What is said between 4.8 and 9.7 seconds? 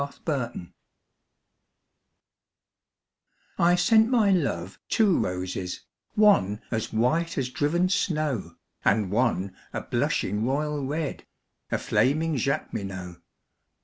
two roses, one As white as driven snow, And one